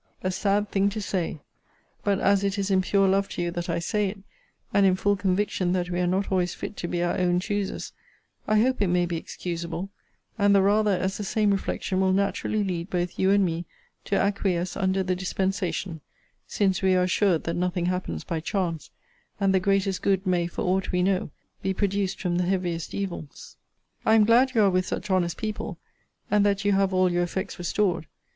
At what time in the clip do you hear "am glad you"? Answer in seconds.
24.15-24.63